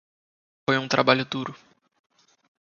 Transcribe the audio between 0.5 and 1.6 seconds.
Foi um trabalho duro.